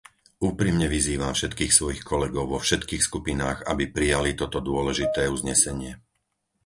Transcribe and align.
Úprimne 0.49 0.87
vyzývam 0.95 1.33
všetkých 1.37 1.69
svojich 1.77 2.01
kolegov 2.11 2.45
vo 2.53 2.57
všetkých 2.65 3.05
skupinách, 3.09 3.57
aby 3.71 3.83
prijali 3.95 4.31
toto 4.41 4.57
dôležité 4.69 5.21
uznesenie. 5.35 5.91